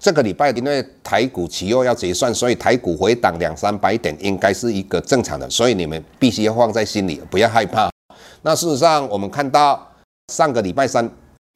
[0.00, 7.90] 这个礼拜因为台股期货要结算，所以台股回档两三百点应该是一个正常的，所以你们必须要放在心里，不要害怕。
[8.42, 9.84] 那事实上，我们看到
[10.32, 11.08] 上个礼拜三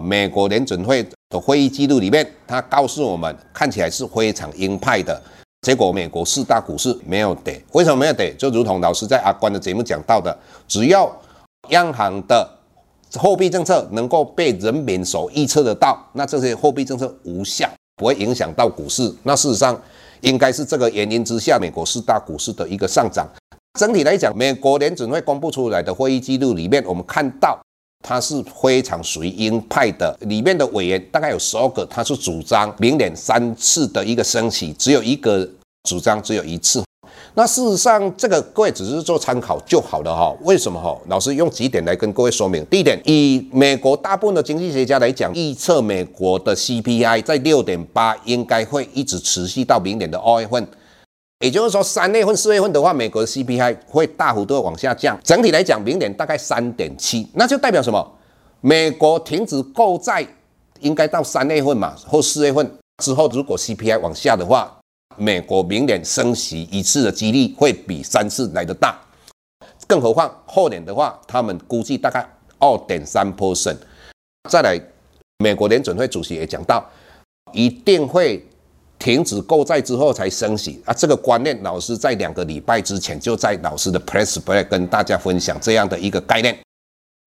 [0.02, 5.22] 美国联准会的会议记录里面，他告诉我们看起来是非常鹰派的，
[5.60, 8.34] 结果美国四大股市没有跌，为什么没有跌？
[8.34, 11.08] 就如同老师在阿关的节目讲到的，只要
[11.68, 12.58] 央行的
[13.14, 17.70] 货币政策能够被人民所预测得到，那这些货币政策无效。
[18.02, 19.80] 不会影响到股市，那事实上
[20.22, 23.24] 应该是这个原因之下，美国四大股市的一个上涨。
[23.78, 27.56] 整体来讲，美国联准会公布出来的会议记录里面，我们看到
[28.02, 35.48] 它是非常属于鹰派的，里面的委员大概有十二个，他是主张明年三次的一个升息，只有一个
[35.88, 36.82] 主张只有一次。
[37.34, 40.36] 那事实上，这个各位只是做参考就好了哈。
[40.42, 40.94] 为什么哈？
[41.08, 42.62] 老师用几点来跟各位说明。
[42.66, 50.66] 第一点，以美国大部分的经济学家来讲，预测美国的 CPI 在六点八，应该会一直持续到明年的二月份。
[51.40, 55.18] 也就是说，三月份、四月份的话，美国的 CPI 会大幅度往下降。
[55.24, 58.12] 整体来讲，明年大概三点七，那就代表什么？
[58.60, 60.26] 美国停止购债
[60.80, 64.78] 应该到三月份嘛，或四月份之后，如果 CPI 往下的话。
[65.16, 68.98] 美国明年升息一次的几率会比三次来得大，
[69.86, 72.26] 更何况后年的话，他们估计大概
[72.58, 73.76] 二点三 percent。
[74.50, 74.80] 再来，
[75.38, 76.84] 美国联准会主席也讲到，
[77.52, 78.44] 一定会
[78.98, 80.92] 停止购债之后才升息啊。
[80.92, 86.58] 这个观念，老师在两个礼拜之前就在老师的 Press Play 跟大家分享这样的一个概念。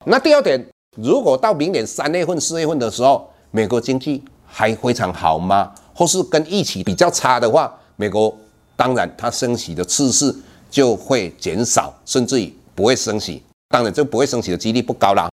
[0.05, 0.65] 那第二点，
[0.97, 5.73] 如果到明年三月份、四月份的时候，美国经济还非常好吗？
[5.97, 8.37] 或是跟预期比较差的话，美国
[8.75, 10.35] 当然它升息的次数
[10.69, 13.41] 就会减少，甚至于不会升息。
[13.69, 15.29] 当然，就不会升息的几率不高啦。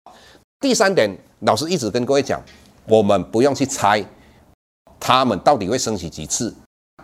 [0.60, 2.42] 第三点，老师一直跟各位讲，
[2.88, 4.04] 我们不用去猜
[5.00, 6.52] 他们到底会升息几次，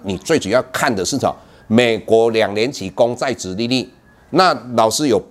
[0.02, 1.36] 你最主要看的是什么？
[1.68, 3.88] 美国两年期公债殖利率。
[4.32, 5.22] 那老师有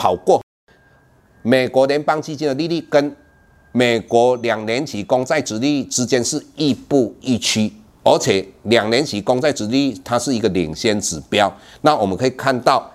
[0.00, 0.42] 跑过
[1.42, 3.14] 美国联邦基金的利率跟。
[3.76, 7.72] 美国两年期公债殖利率之间是亦步亦趋，
[8.04, 11.52] 而且两年期公债殖利率它是一个领先指标。
[11.80, 12.88] 那我们可以看到，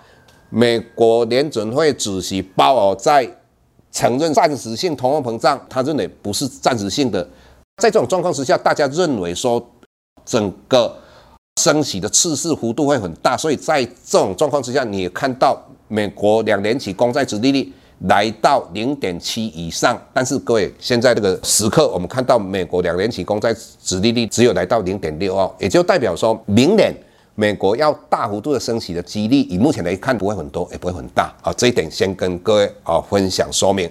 [0.50, 3.30] 美国联准会主席鲍尔在
[3.92, 7.28] 承认暂时性通货膨胀，他认为不是暂时性的。
[7.82, 9.62] 在这种状况之下，大家认为说
[10.24, 10.98] 整个
[11.60, 17.74] 升息的次数幅度会很大，所以在这种状况之下，你也看到美国两年期公债殖利率。
[18.08, 26.96] 来到零点七以上，但是各位，现在这个时刻，我们看到美国两年期公债殖利率只有来到零点六二，也就代表说明年
[27.36, 31.52] 美国要大幅度的升息的几率，以目前来看不会很多，也不会很大啊。
[31.58, 33.90] 这一点先跟各位啊分享说明。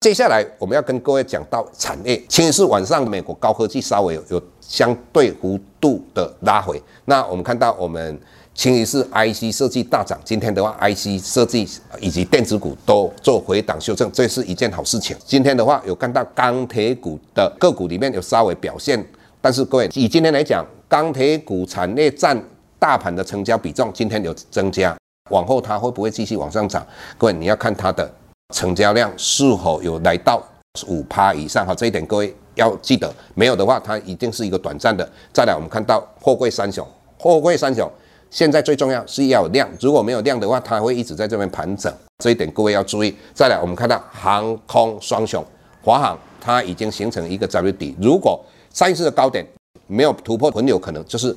[0.00, 8.20] 接下来我们要跟各位讲到产业，星期四晚上美国高科技稍微有有相对幅度的拉回，那我们看到我们。
[8.54, 11.66] 清一色 IC 设计大涨，今天的话，IC 设计
[11.98, 15.16] 以及电子股都做回档修正，这是一件好事情。
[15.24, 19.02] 今天的话，有看到钢铁股的个股里面有稍微表现，
[19.40, 22.38] 但是各位以今天来讲，钢铁股产业占
[22.78, 24.94] 大盘的成交比重今天有增加，
[25.30, 26.86] 往后它会不会继续往上涨？
[27.16, 28.12] 各位你要看它的
[28.54, 30.42] 成交量是否有来到
[30.86, 35.08] 五趴以上哈，这一点各位要记得，没有的话，它一定是一个短暂的。
[35.32, 36.86] 再来，我们看到货柜三雄，
[37.16, 37.90] 货柜三雄。
[38.30, 43.14] 现在最重要是要量，如果没有量的话，它会一直在这边盘整，这一点各位要注意。
[43.34, 45.44] 再来，我们看到航空双雄，
[45.82, 48.40] 华航它已经形成一个 W 底，如果
[48.72, 49.44] 上一次的高点
[49.88, 51.36] 没有突破，很有可能就是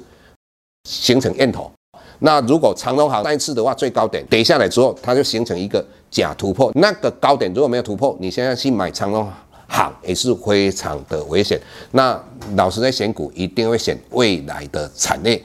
[0.87, 1.71] 形成焰头。
[2.19, 9.27] 那如果长荣航上一次的话，最高点跌下来之后，它就形成一个假突破，那个高点如果没有突破，你现在去买长荣
[9.67, 11.59] 航也是非常的危险。
[11.91, 12.21] 那
[12.55, 15.41] 老师在选股一定会选未来的产业。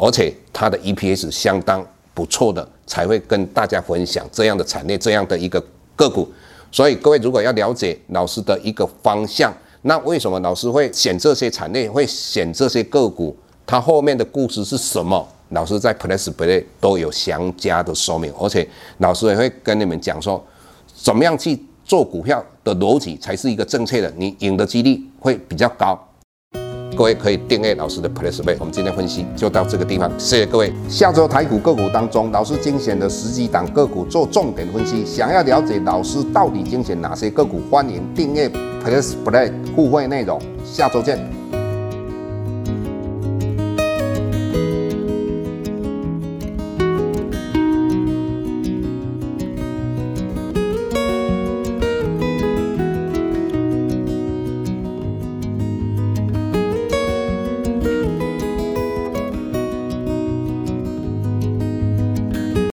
[0.00, 5.62] 而且它的 EPS 相当不错的，才会跟大家分享这样的产业，这样的一个
[5.94, 6.26] 个股。
[6.72, 9.52] 所以各位如果要了解老师的一个方向，
[9.82, 13.36] 那为什么老师会选这些产业，会选这些个股？
[13.66, 15.28] 它后面的故事是什么？
[15.50, 18.66] 老师在 Plus Play 都有详加的说明，而且
[18.98, 20.42] 老师也会跟你们讲说，
[20.94, 25.98] 怎么样去做股票的逻辑才是一个正确的，你赢的几率会比较高。
[27.00, 30.70] 各位可以订阅老师的 Plus pay 我们今天分析就到这个地方，谢谢各位。
[30.86, 38.50] 下周台股个股当中，老师精选的十几档个股做重点分析，想要了解老师到底精选哪些个股，欢迎订阅
[38.84, 40.38] Plus Play 互惠内容。
[40.62, 41.18] 下周见。